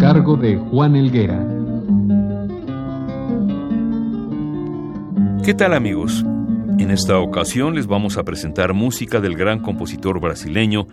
Cargo 0.00 0.34
de 0.34 0.56
Juan 0.56 0.96
Elguera. 0.96 1.46
¿Qué 5.44 5.52
tal 5.52 5.74
amigos? 5.74 6.24
En 6.78 6.90
esta 6.90 7.18
ocasión 7.18 7.74
les 7.74 7.86
vamos 7.86 8.16
a 8.16 8.24
presentar 8.24 8.72
música 8.72 9.20
del 9.20 9.36
gran 9.36 9.60
compositor 9.60 10.18
brasileño 10.18 10.86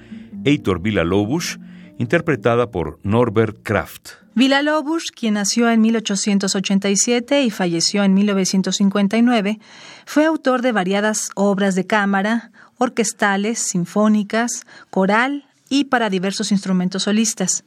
Heitor 0.43 0.81
Villa-Lobos, 0.81 1.57
interpretada 1.97 2.69
por 2.69 2.99
Norbert 3.03 3.63
Kraft. 3.63 4.09
Villa-Lobos, 4.35 5.05
quien 5.15 5.35
nació 5.35 5.69
en 5.69 5.79
1887 5.79 7.43
y 7.43 7.49
falleció 7.49 8.03
en 8.03 8.13
1959, 8.13 9.59
fue 10.05 10.25
autor 10.25 10.61
de 10.61 10.73
variadas 10.73 11.29
obras 11.35 11.75
de 11.75 11.87
cámara, 11.87 12.51
orquestales, 12.77 13.59
sinfónicas, 13.59 14.65
coral 14.89 15.45
y 15.69 15.85
para 15.85 16.09
diversos 16.09 16.51
instrumentos 16.51 17.03
solistas. 17.03 17.63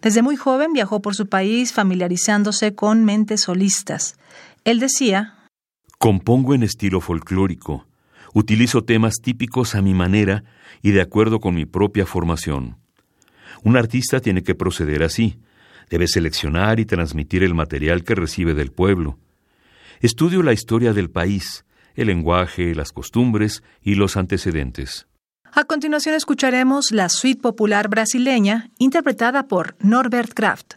Desde 0.00 0.22
muy 0.22 0.36
joven 0.36 0.72
viajó 0.72 1.02
por 1.02 1.14
su 1.14 1.28
país 1.28 1.72
familiarizándose 1.72 2.74
con 2.74 3.04
mentes 3.04 3.42
solistas. 3.42 4.16
Él 4.64 4.78
decía, 4.78 5.34
Compongo 5.98 6.54
en 6.54 6.62
estilo 6.62 7.00
folclórico, 7.00 7.86
utilizo 8.32 8.84
temas 8.84 9.14
típicos 9.22 9.74
a 9.74 9.82
mi 9.82 9.94
manera 9.94 10.44
y 10.82 10.92
de 10.92 11.00
acuerdo 11.00 11.40
con 11.40 11.54
mi 11.54 11.66
propia 11.66 12.06
formación. 12.06 12.76
Un 13.64 13.76
artista 13.76 14.20
tiene 14.20 14.44
que 14.44 14.54
proceder 14.54 15.02
así, 15.02 15.40
debe 15.90 16.06
seleccionar 16.06 16.78
y 16.78 16.84
transmitir 16.84 17.42
el 17.42 17.54
material 17.54 18.04
que 18.04 18.14
recibe 18.14 18.54
del 18.54 18.70
pueblo. 18.70 19.18
Estudio 20.00 20.44
la 20.44 20.52
historia 20.52 20.92
del 20.92 21.10
país, 21.10 21.64
el 21.96 22.06
lenguaje, 22.06 22.74
las 22.76 22.92
costumbres 22.92 23.64
y 23.82 23.96
los 23.96 24.16
antecedentes. 24.16 25.08
A 25.58 25.64
continuación 25.64 26.14
escucharemos 26.14 26.92
la 26.92 27.08
suite 27.08 27.42
popular 27.42 27.88
brasileña 27.88 28.70
interpretada 28.78 29.48
por 29.48 29.74
Norbert 29.80 30.32
Kraft. 30.32 30.74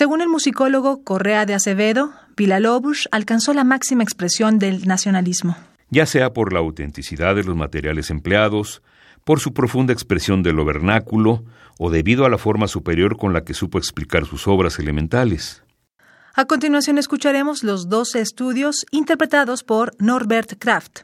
Según 0.00 0.22
el 0.22 0.30
musicólogo 0.30 1.04
Correa 1.04 1.44
de 1.44 1.52
Acevedo, 1.52 2.10
Villa-Lobos 2.34 3.06
alcanzó 3.12 3.52
la 3.52 3.64
máxima 3.64 4.02
expresión 4.02 4.58
del 4.58 4.88
nacionalismo. 4.88 5.58
Ya 5.90 6.06
sea 6.06 6.32
por 6.32 6.54
la 6.54 6.60
autenticidad 6.60 7.34
de 7.34 7.44
los 7.44 7.54
materiales 7.54 8.08
empleados, 8.08 8.80
por 9.24 9.40
su 9.40 9.52
profunda 9.52 9.92
expresión 9.92 10.42
de 10.42 10.54
lo 10.54 10.64
vernáculo 10.64 11.44
o 11.78 11.90
debido 11.90 12.24
a 12.24 12.30
la 12.30 12.38
forma 12.38 12.66
superior 12.66 13.18
con 13.18 13.34
la 13.34 13.44
que 13.44 13.52
supo 13.52 13.76
explicar 13.76 14.24
sus 14.24 14.48
obras 14.48 14.78
elementales. 14.78 15.64
A 16.32 16.46
continuación 16.46 16.96
escucharemos 16.96 17.62
los 17.62 17.90
12 17.90 18.22
estudios 18.22 18.86
interpretados 18.92 19.64
por 19.64 19.92
Norbert 19.98 20.54
Kraft. 20.58 21.00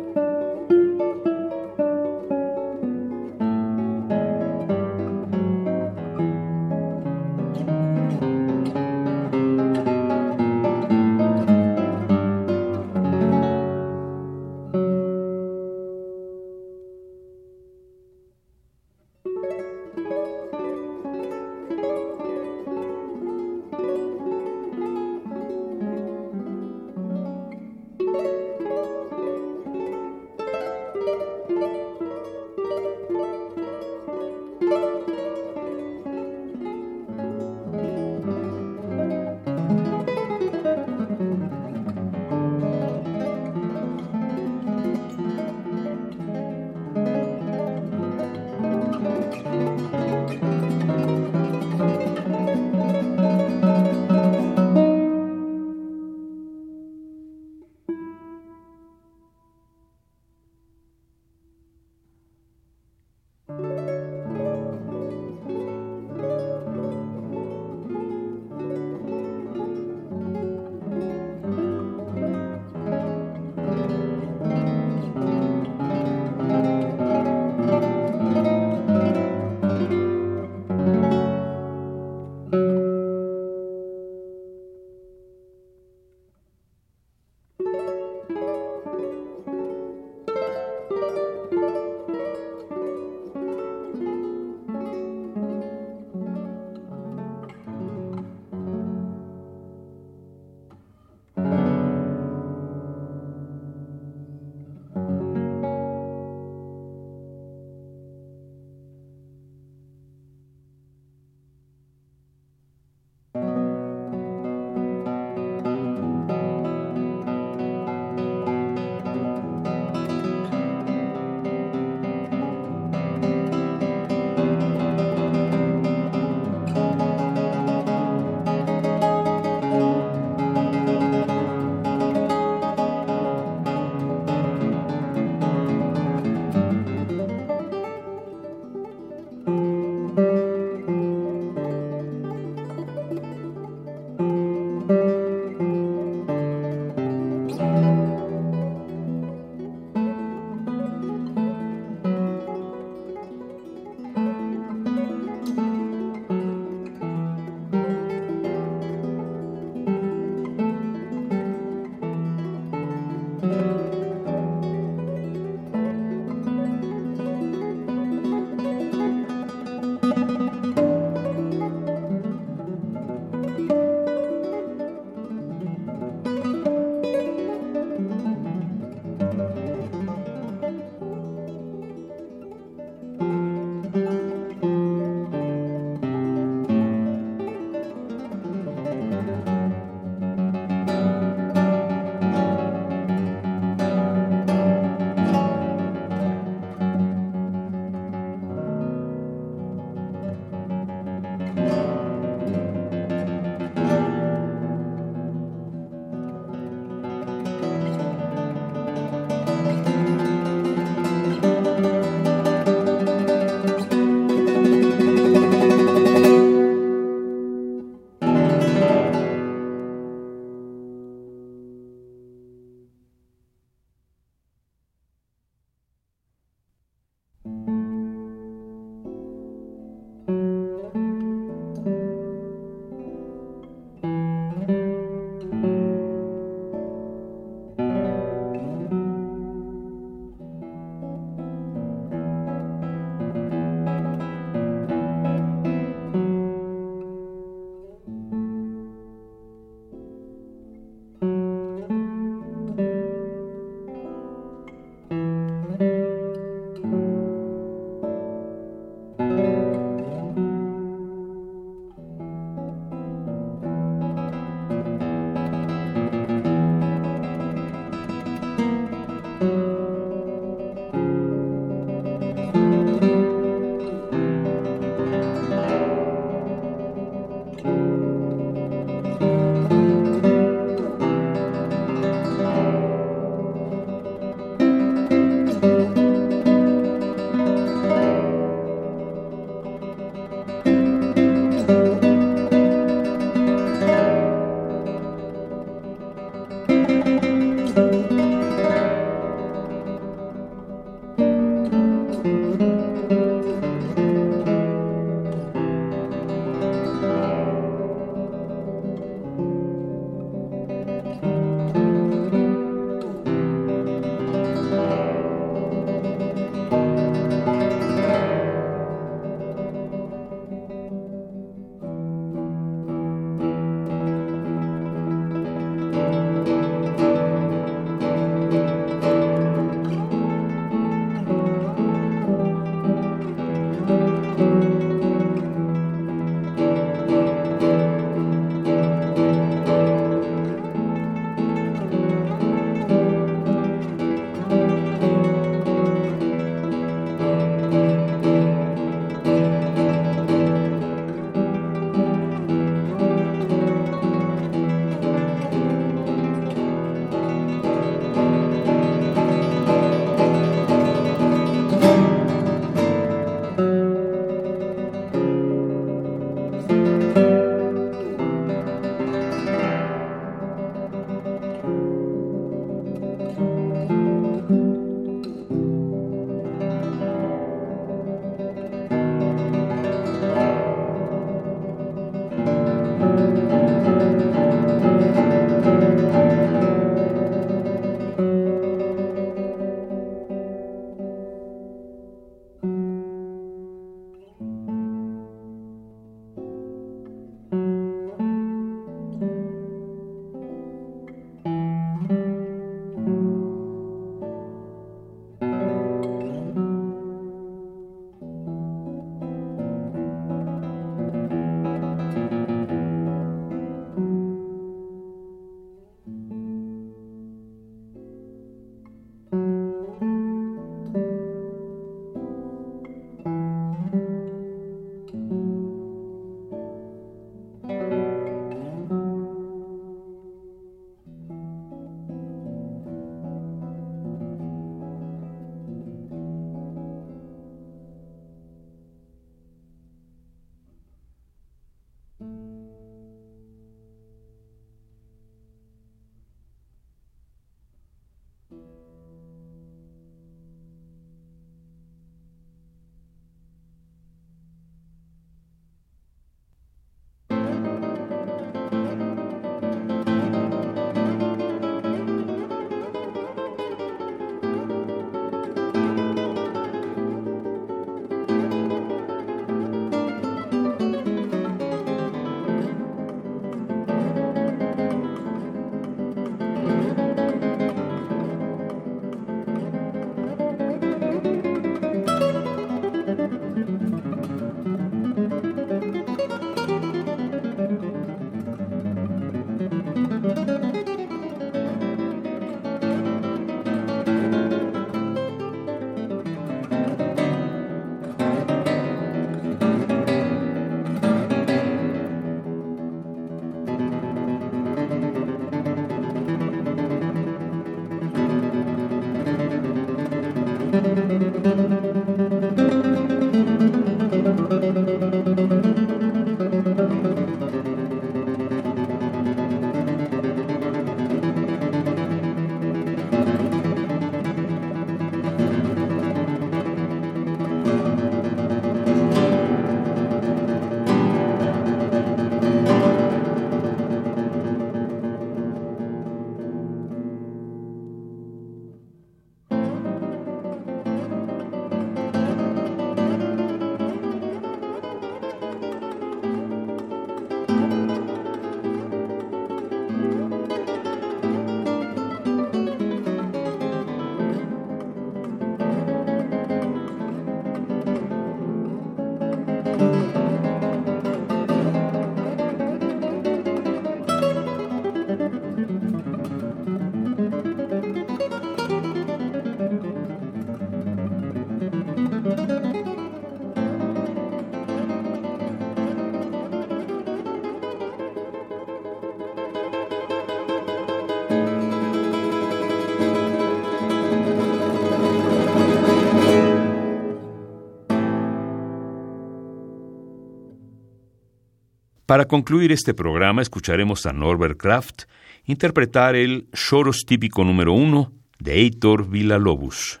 Para 592.08 592.24
concluir 592.24 592.72
este 592.72 592.94
programa 592.94 593.42
escucharemos 593.42 594.06
a 594.06 594.14
Norbert 594.14 594.56
Kraft 594.56 595.02
interpretar 595.44 596.16
el 596.16 596.48
Choros 596.54 597.04
típico 597.06 597.44
número 597.44 597.74
uno 597.74 598.12
de 598.38 598.54
Heitor 598.54 599.10
Villa-Lobos. 599.10 600.00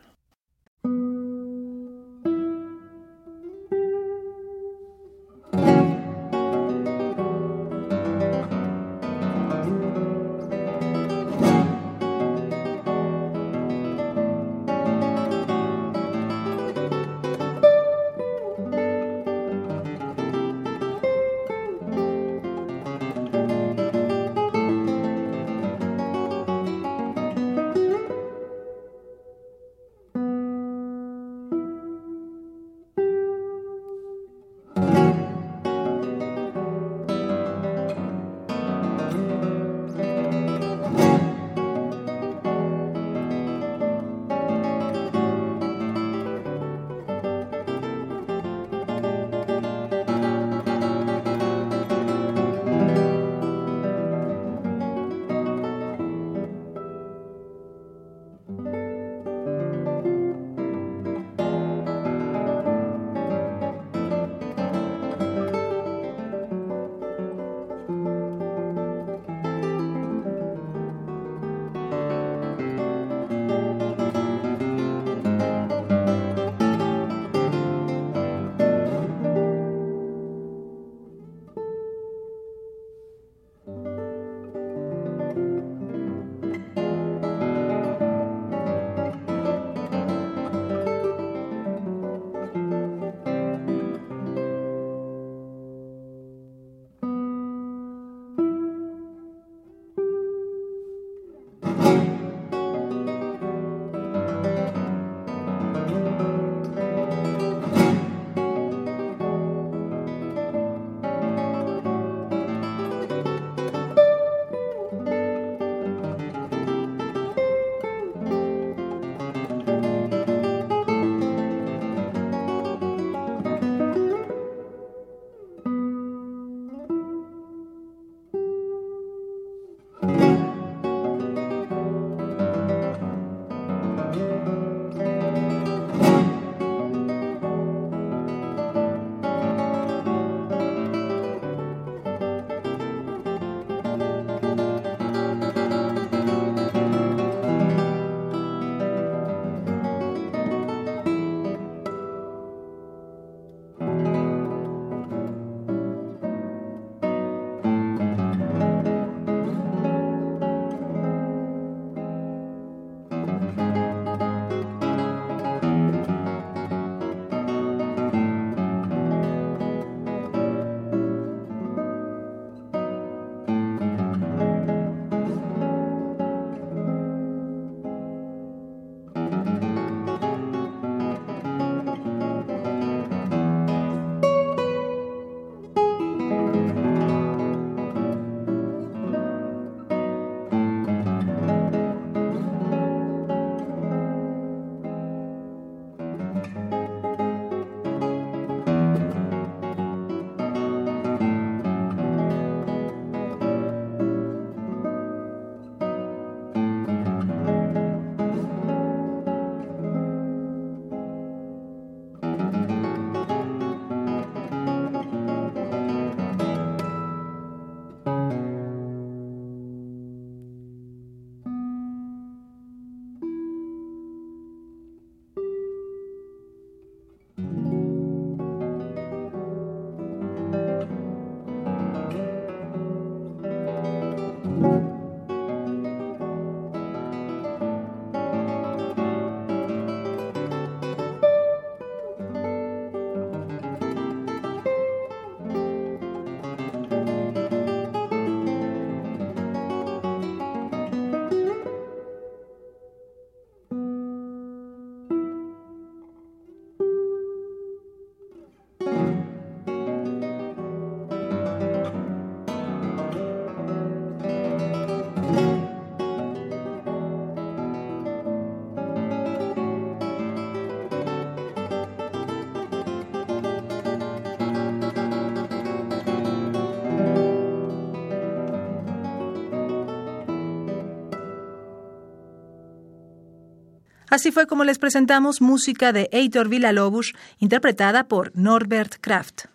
Así 284.10 284.32
fue 284.32 284.46
como 284.46 284.64
les 284.64 284.78
presentamos 284.78 285.40
música 285.40 285.92
de 285.92 286.08
Eitor 286.12 286.48
Villa-Lobos, 286.48 287.14
interpretada 287.38 288.04
por 288.04 288.32
Norbert 288.34 288.94
Kraft. 289.00 289.46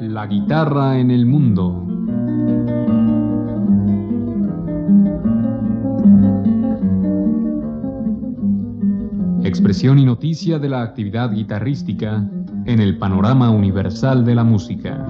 La 0.00 0.26
guitarra 0.26 0.98
en 0.98 1.10
el 1.10 1.26
mundo. 1.26 1.73
Y 9.82 10.04
noticia 10.04 10.58
de 10.58 10.68
la 10.68 10.82
actividad 10.82 11.32
guitarrística 11.32 12.24
en 12.64 12.80
el 12.80 12.96
panorama 12.96 13.50
universal 13.50 14.24
de 14.24 14.34
la 14.34 14.44
música. 14.44 15.04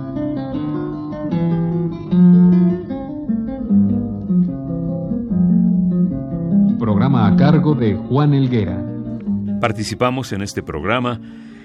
Programa 6.79 7.27
a 7.27 7.37
cargo 7.37 7.75
de 7.75 7.95
Juan 7.95 8.33
Elguera. 8.33 8.83
Participamos 9.61 10.33
en 10.33 10.41
este 10.41 10.63
programa 10.63 11.21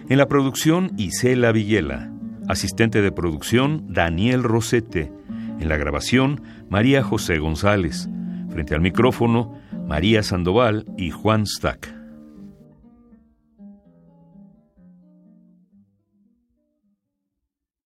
en 0.09 0.17
la 0.17 0.27
producción 0.27 0.91
Isela 0.97 1.51
Villela, 1.53 2.11
asistente 2.47 3.01
de 3.01 3.11
producción 3.11 3.85
Daniel 3.93 4.43
Rosete, 4.43 5.11
en 5.59 5.69
la 5.69 5.77
grabación 5.77 6.41
María 6.69 7.01
José 7.01 7.39
González, 7.39 8.09
frente 8.49 8.75
al 8.75 8.81
micrófono 8.81 9.53
María 9.87 10.21
Sandoval 10.21 10.85
y 10.97 11.11
Juan 11.11 11.47
Stack. 11.47 11.98